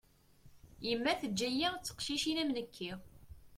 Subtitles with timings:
[0.87, 2.91] Yemma teǧǧa-iyi d teqcicin am nekki.